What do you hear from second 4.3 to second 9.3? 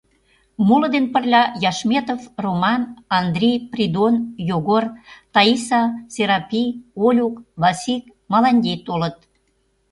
Йогор, Таиса, Серапи, Олюк, Васик, Маланьи толыт.